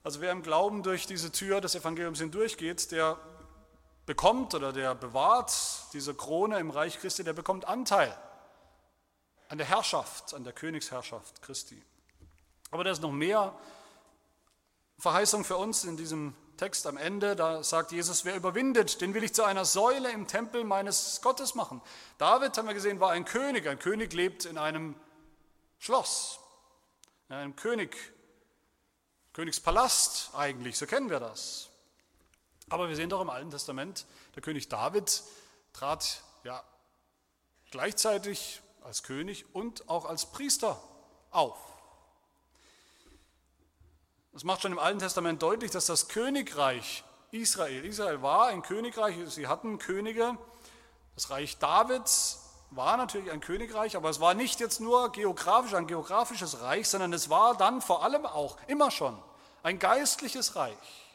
[0.02, 3.18] Also wer im Glauben durch diese Tür des Evangeliums hindurchgeht, der
[4.06, 5.52] bekommt oder der bewahrt
[5.92, 8.16] diese Krone im Reich Christi, der bekommt Anteil
[9.48, 11.82] an der Herrschaft, an der Königsherrschaft Christi.
[12.70, 13.52] Aber da ist noch mehr
[14.98, 17.34] Verheißung für uns in diesem Text am Ende.
[17.34, 21.54] Da sagt Jesus, wer überwindet, den will ich zu einer Säule im Tempel meines Gottes
[21.54, 21.80] machen.
[22.18, 23.66] David, haben wir gesehen, war ein König.
[23.66, 24.94] Ein König lebt in einem
[25.78, 26.38] Schloss,
[27.28, 27.96] in einem König,
[29.32, 31.69] Königspalast eigentlich, so kennen wir das.
[32.70, 35.22] Aber wir sehen doch im Alten Testament, der König David
[35.72, 36.62] trat ja
[37.70, 40.80] gleichzeitig als König und auch als Priester
[41.30, 41.58] auf.
[44.32, 49.16] Das macht schon im Alten Testament deutlich, dass das Königreich Israel, Israel war ein Königreich,
[49.26, 50.38] sie hatten Könige,
[51.16, 52.38] das Reich Davids
[52.70, 57.12] war natürlich ein Königreich, aber es war nicht jetzt nur geografisch ein geografisches Reich, sondern
[57.12, 59.20] es war dann vor allem auch immer schon
[59.64, 61.09] ein geistliches Reich,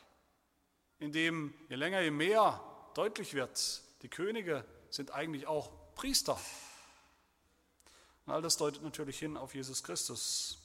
[0.99, 2.61] in dem je länger, je mehr
[2.93, 6.39] deutlich wird, die Könige sind eigentlich auch Priester.
[8.25, 10.57] Und all das deutet natürlich hin auf Jesus Christus.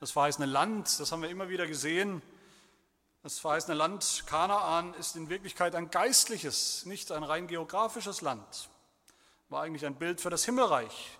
[0.00, 2.20] Das verheißene Land, das haben wir immer wieder gesehen,
[3.22, 8.68] das verheißene Land Kanaan ist in Wirklichkeit ein geistliches, nicht ein rein geografisches Land
[9.54, 11.18] war eigentlich ein Bild für das Himmelreich,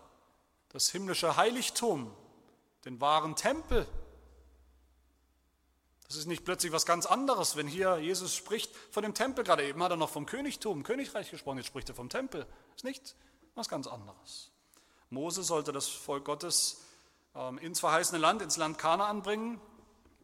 [0.71, 2.15] das himmlische Heiligtum,
[2.85, 3.87] den wahren Tempel.
[6.07, 9.43] Das ist nicht plötzlich was ganz anderes, wenn hier Jesus spricht von dem Tempel.
[9.45, 12.45] Gerade eben hat er noch vom Königtum, Königreich gesprochen, jetzt spricht er vom Tempel.
[12.45, 13.17] Das ist nicht
[13.55, 14.51] was ganz anderes.
[15.11, 16.83] Mose sollte das Volk Gottes
[17.35, 19.61] ähm, ins verheißene Land, ins Land Kanaan bringen.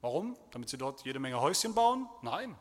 [0.01, 0.37] Warum?
[0.51, 2.09] Damit sie dort jede Menge Häuschen bauen?
[2.23, 2.59] Nein.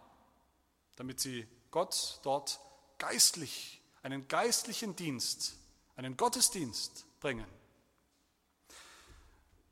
[0.95, 2.59] Damit sie Gott dort
[2.97, 5.55] geistlich, einen geistlichen Dienst,
[5.95, 7.47] einen Gottesdienst bringen.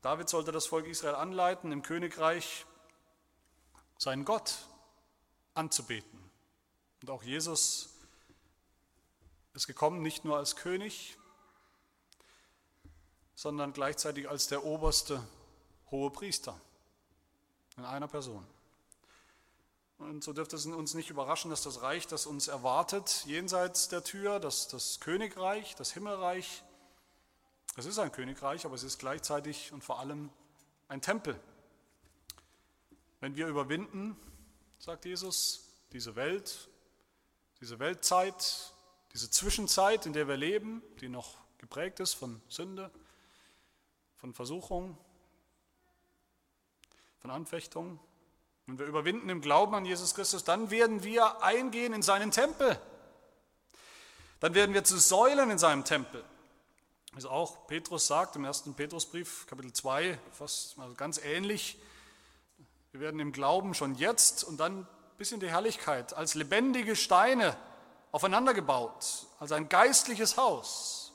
[0.00, 2.66] David sollte das Volk Israel anleiten, im Königreich
[3.98, 4.58] seinen Gott
[5.54, 6.18] anzubeten.
[7.02, 7.90] Und auch Jesus
[9.54, 11.18] ist gekommen, nicht nur als König,
[13.34, 15.22] sondern gleichzeitig als der oberste
[15.90, 16.60] hohe Priester
[17.76, 18.46] in einer Person.
[19.98, 24.04] Und so dürfte es uns nicht überraschen, dass das Reich, das uns erwartet, jenseits der
[24.04, 26.62] Tür, das, das Königreich, das Himmelreich,
[27.76, 30.30] es ist ein Königreich, aber es ist gleichzeitig und vor allem
[30.88, 31.38] ein Tempel.
[33.20, 34.16] Wenn wir überwinden,
[34.78, 36.68] sagt Jesus, diese Welt,
[37.60, 38.72] diese Weltzeit,
[39.12, 42.90] diese Zwischenzeit, in der wir leben, die noch geprägt ist von Sünde,
[44.16, 44.96] von Versuchung,
[47.20, 47.98] von Anfechtung,
[48.66, 52.78] wenn wir überwinden im Glauben an Jesus Christus, dann werden wir eingehen in seinen Tempel.
[54.40, 56.22] Dann werden wir zu Säulen in seinem Tempel.
[57.16, 61.78] Es auch Petrus sagt im ersten Petrusbrief, Kapitel 2, fast also ganz ähnlich.
[62.92, 64.86] Wir werden im Glauben schon jetzt und dann
[65.18, 67.56] bis in die Herrlichkeit als lebendige Steine
[68.12, 71.12] aufeinander gebaut, als ein geistliches Haus,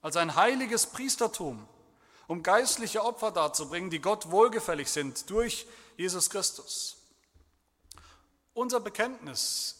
[0.00, 1.68] als ein heiliges Priestertum,
[2.26, 6.96] um geistliche Opfer darzubringen, die Gott wohlgefällig sind durch Jesus Christus.
[8.54, 9.76] Unser Bekenntnis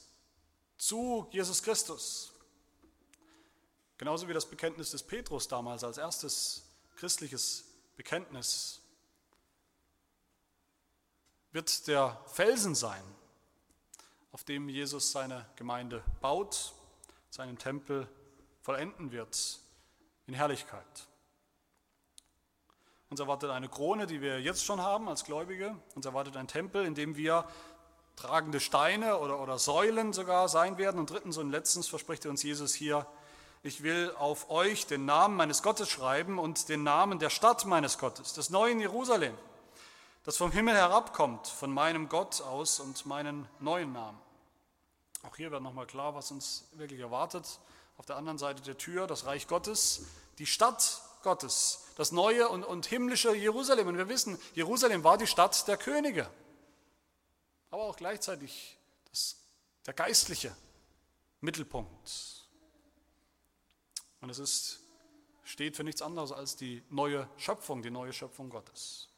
[0.77, 2.33] zu Jesus Christus,
[3.99, 6.63] genauso wie das Bekenntnis des Petrus damals als erstes
[6.97, 7.65] christliches
[7.97, 8.82] Bekenntnis,
[11.53, 13.03] wird der Felsen sein,
[14.33, 16.73] auf dem Jesus seine Gemeinde baut,
[17.31, 18.09] seinen Tempel
[18.63, 19.61] vollenden wird
[20.27, 21.07] in Herrlichkeit.
[23.11, 25.77] Uns erwartet eine Krone, die wir jetzt schon haben als Gläubige.
[25.95, 27.47] Uns erwartet ein Tempel, in dem wir
[28.17, 30.99] tragende Steine oder, oder Säulen sogar sein werden.
[30.99, 33.07] Und drittens und letztens verspricht uns Jesus hier,
[33.63, 37.99] ich will auf euch den Namen meines Gottes schreiben und den Namen der Stadt meines
[37.99, 39.35] Gottes, des neuen Jerusalem,
[40.25, 44.19] das vom Himmel herabkommt, von meinem Gott aus und meinen neuen Namen.
[45.23, 47.61] Auch hier wird nochmal klar, was uns wirklich erwartet.
[47.97, 50.07] Auf der anderen Seite der Tür das Reich Gottes,
[50.39, 53.89] die Stadt Gottes, das neue und, und himmlische Jerusalem.
[53.89, 56.29] Und wir wissen, Jerusalem war die Stadt der Könige,
[57.71, 58.77] aber auch gleichzeitig
[59.11, 59.37] das,
[59.87, 60.57] der geistliche
[61.41, 62.49] Mittelpunkt.
[64.21, 64.81] Und es ist,
[65.45, 69.12] steht für nichts anderes als die neue Schöpfung, die neue Schöpfung Gottes.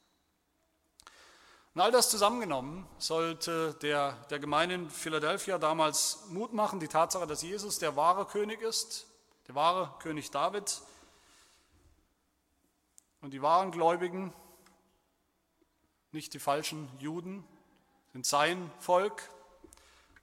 [1.74, 7.26] Und all das zusammengenommen sollte der, der Gemeinde in Philadelphia damals Mut machen, die Tatsache,
[7.26, 9.08] dass Jesus der wahre König ist,
[9.48, 10.80] der wahre König David,
[13.22, 14.32] und die wahren Gläubigen,
[16.12, 17.44] nicht die falschen Juden,
[18.12, 19.28] sind sein Volk,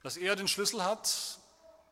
[0.04, 1.41] dass er den Schlüssel hat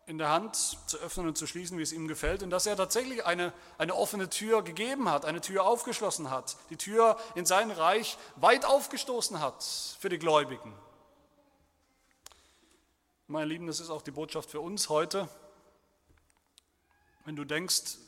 [0.10, 2.76] in der Hand zu öffnen und zu schließen, wie es ihm gefällt, und dass er
[2.76, 7.70] tatsächlich eine, eine offene Tür gegeben hat, eine Tür aufgeschlossen hat, die Tür in sein
[7.70, 9.64] Reich weit aufgestoßen hat
[10.00, 10.74] für die Gläubigen.
[13.28, 15.30] Meine Lieben, das ist auch die Botschaft für uns heute.
[17.26, 18.00] Wenn du denkst,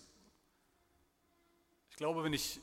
[1.91, 2.59] ich glaube, wenn ich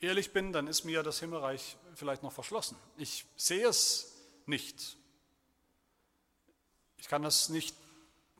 [0.00, 2.78] ehrlich bin, dann ist mir das Himmelreich vielleicht noch verschlossen.
[2.96, 4.14] Ich sehe es
[4.46, 4.96] nicht.
[6.96, 7.76] Ich kann das nicht,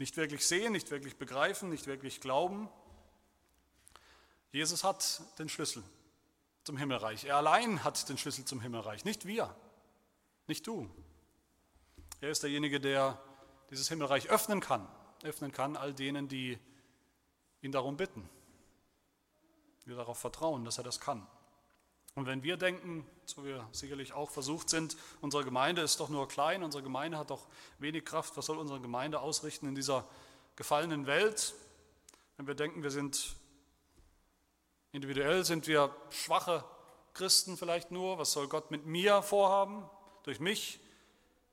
[0.00, 2.70] nicht wirklich sehen, nicht wirklich begreifen, nicht wirklich glauben.
[4.50, 5.84] Jesus hat den Schlüssel
[6.64, 7.26] zum Himmelreich.
[7.26, 9.54] Er allein hat den Schlüssel zum Himmelreich, nicht wir,
[10.46, 10.90] nicht du.
[12.22, 13.22] Er ist derjenige, der
[13.68, 14.88] dieses Himmelreich öffnen kann,
[15.22, 16.58] öffnen kann all denen, die
[17.60, 18.26] ihn darum bitten,
[19.84, 21.26] die darauf vertrauen, dass er das kann.
[22.14, 26.28] Und wenn wir denken, so wir sicherlich auch versucht sind, unsere Gemeinde ist doch nur
[26.28, 27.46] klein, unsere Gemeinde hat doch
[27.78, 30.06] wenig Kraft, was soll unsere Gemeinde ausrichten in dieser
[30.56, 31.54] gefallenen Welt?
[32.36, 33.36] Wenn wir denken, wir sind
[34.92, 36.64] individuell, sind wir schwache
[37.14, 39.88] Christen vielleicht nur, was soll Gott mit mir vorhaben,
[40.24, 40.80] durch mich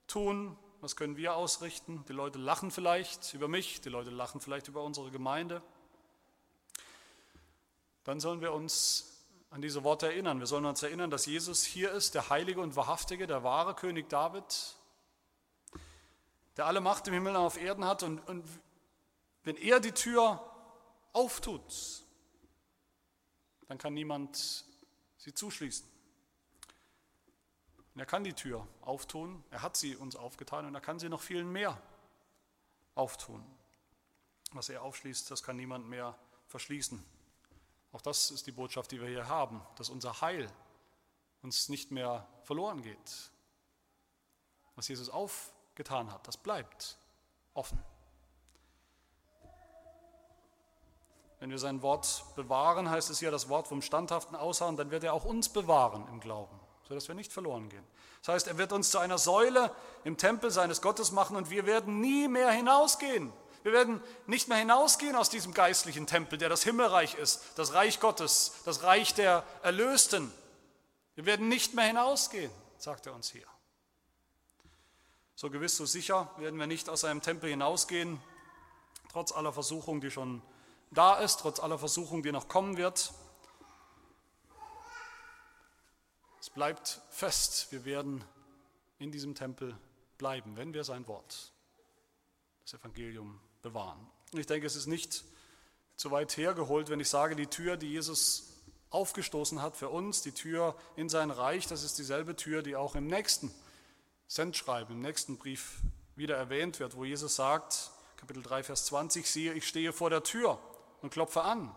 [0.07, 2.03] tun, was können wir ausrichten?
[2.07, 5.61] Die Leute lachen vielleicht über mich, die Leute lachen vielleicht über unsere Gemeinde.
[8.03, 9.16] Dann sollen wir uns
[9.49, 10.39] an diese Worte erinnern.
[10.39, 14.09] Wir sollen uns erinnern, dass Jesus hier ist, der Heilige und Wahrhaftige, der wahre König
[14.09, 14.75] David,
[16.57, 18.03] der alle Macht im Himmel und auf Erden hat.
[18.03, 18.43] Und, und
[19.43, 20.43] wenn er die Tür
[21.13, 22.03] auftut,
[23.67, 24.65] dann kann niemand
[25.17, 25.87] sie zuschließen.
[27.93, 31.09] Und er kann die Tür auftun, er hat sie uns aufgetan und er kann sie
[31.09, 31.81] noch viel mehr
[32.93, 33.43] auftun.
[34.51, 36.17] Was er aufschließt, das kann niemand mehr
[36.47, 37.03] verschließen.
[37.91, 40.51] Auch das ist die Botschaft, die wir hier haben, dass unser Heil
[41.41, 43.31] uns nicht mehr verloren geht.
[44.75, 46.97] Was Jesus aufgetan hat, das bleibt
[47.53, 47.83] offen.
[51.39, 55.03] Wenn wir sein Wort bewahren, heißt es ja das Wort vom standhaften Ausharren, dann wird
[55.03, 57.85] er auch uns bewahren im Glauben, sodass wir nicht verloren gehen.
[58.21, 59.71] Das heißt, er wird uns zu einer Säule
[60.03, 63.31] im Tempel seines Gottes machen und wir werden nie mehr hinausgehen.
[63.67, 67.99] Wir werden nicht mehr hinausgehen aus diesem geistlichen Tempel, der das Himmelreich ist, das Reich
[67.99, 70.31] Gottes, das Reich der Erlösten.
[71.15, 73.45] Wir werden nicht mehr hinausgehen, sagt er uns hier.
[75.35, 78.21] So gewiss, so sicher werden wir nicht aus einem Tempel hinausgehen,
[79.11, 80.41] trotz aller Versuchung, die schon
[80.91, 83.11] da ist, trotz aller Versuchung, die noch kommen wird.
[86.39, 88.23] Es bleibt fest, wir werden
[88.97, 89.77] in diesem Tempel
[90.17, 91.51] bleiben, wenn wir sein Wort,
[92.63, 93.99] das Evangelium, bewahren.
[94.31, 95.23] Und ich denke, es ist nicht
[95.95, 98.53] zu weit hergeholt, wenn ich sage, die Tür, die Jesus
[98.89, 102.95] aufgestoßen hat für uns, die Tür in sein Reich, das ist dieselbe Tür, die auch
[102.95, 103.51] im nächsten
[104.27, 105.79] Sendschreiben, im nächsten Brief
[106.15, 110.23] wieder erwähnt wird, wo Jesus sagt, Kapitel 3, Vers 20, siehe, ich stehe vor der
[110.23, 110.59] Tür
[111.01, 111.75] und klopfe an.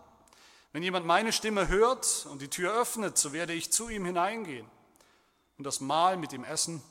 [0.72, 4.66] Wenn jemand meine Stimme hört und die Tür öffnet, so werde ich zu ihm hineingehen
[5.58, 6.82] und das Mahl mit ihm essen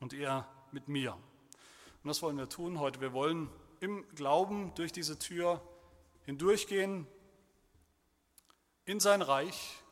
[0.00, 1.12] und er mit mir.
[1.12, 3.00] Und das wollen wir tun heute.
[3.00, 3.50] Wir wollen
[3.80, 5.60] im Glauben durch diese Tür
[6.24, 7.06] hindurchgehen
[8.84, 9.82] in sein Reich,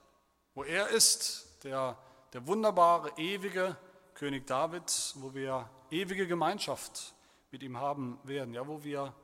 [0.54, 1.98] wo er ist, der,
[2.32, 3.76] der wunderbare, ewige
[4.14, 7.14] König David, wo wir ewige Gemeinschaft
[7.50, 9.14] mit ihm haben werden, ja, wo wir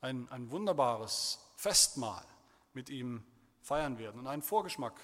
[0.00, 2.24] ein, ein wunderbares Festmahl
[2.72, 3.24] mit ihm
[3.62, 4.20] feiern werden.
[4.20, 4.94] Und einen Vorgeschmack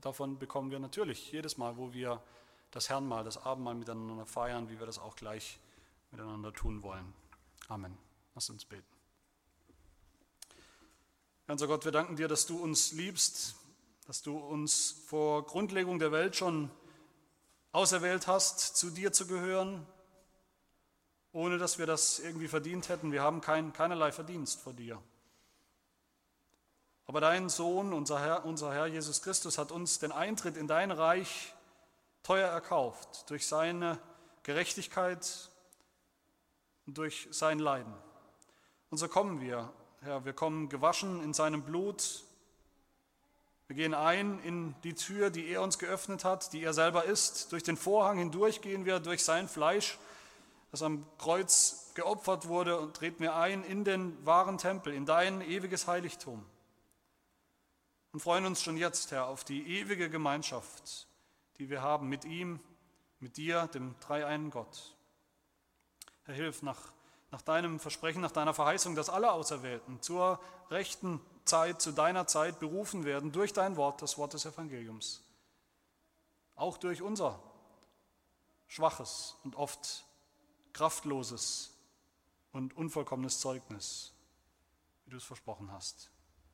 [0.00, 2.22] davon bekommen wir natürlich jedes Mal, wo wir
[2.70, 5.58] das Herrnmahl, das Abendmahl miteinander feiern, wie wir das auch gleich
[6.10, 7.12] miteinander tun wollen.
[7.68, 8.07] Amen.
[8.38, 8.86] Lass uns beten.
[11.48, 13.56] Unser Gott, wir danken dir, dass du uns liebst,
[14.06, 16.70] dass du uns vor Grundlegung der Welt schon
[17.72, 19.84] auserwählt hast, zu dir zu gehören,
[21.32, 23.10] ohne dass wir das irgendwie verdient hätten.
[23.10, 25.02] Wir haben kein, keinerlei Verdienst vor dir.
[27.06, 30.92] Aber dein Sohn, unser Herr, unser Herr Jesus Christus, hat uns den Eintritt in dein
[30.92, 31.54] Reich
[32.22, 33.98] teuer erkauft durch seine
[34.44, 35.50] Gerechtigkeit
[36.86, 37.92] und durch sein Leiden.
[38.90, 42.24] Und so kommen wir, Herr, wir kommen gewaschen in seinem Blut.
[43.66, 47.52] Wir gehen ein in die Tür, die er uns geöffnet hat, die er selber ist.
[47.52, 49.98] Durch den Vorhang hindurch gehen wir durch sein Fleisch,
[50.70, 55.40] das am Kreuz geopfert wurde, und treten wir ein in den wahren Tempel, in dein
[55.42, 56.44] ewiges Heiligtum
[58.12, 61.06] und freuen uns schon jetzt, Herr, auf die ewige Gemeinschaft,
[61.58, 62.60] die wir haben mit ihm,
[63.20, 64.96] mit dir, dem dreieinen Gott.
[66.24, 66.92] Herr, hilf nach,
[67.30, 72.58] nach deinem Versprechen, nach deiner Verheißung, dass alle Auserwählten zur rechten Zeit, zu deiner Zeit
[72.60, 75.22] berufen werden durch dein Wort, das Wort des Evangeliums.
[76.56, 77.38] Auch durch unser
[78.66, 80.04] schwaches und oft
[80.72, 81.74] kraftloses
[82.52, 84.12] und unvollkommenes Zeugnis,
[85.04, 86.10] wie du es versprochen hast.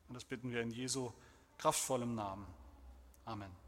[0.08, 1.12] Und das bitten wir in Jesu
[1.58, 2.46] kraftvollem Namen.
[3.24, 3.63] Amen.